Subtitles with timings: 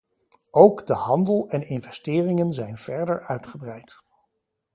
[0.51, 4.03] Ook de handel en investeringen zijn verder uitgebreid.